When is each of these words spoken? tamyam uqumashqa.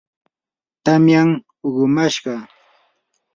tamyam 0.83 1.29
uqumashqa. 1.67 2.35